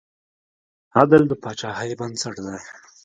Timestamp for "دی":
2.45-2.57